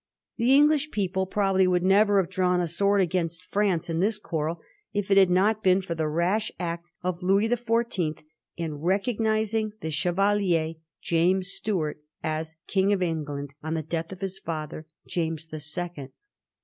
[0.37, 4.59] The English people probably would never have drawn a sword against France in this quarrel
[4.93, 8.23] if it had not been for the rash act of Louis the Fourteenth
[8.57, 14.21] in recognising the che valier, James Stuart, as King of England on the death of
[14.21, 16.09] his father, James the Second.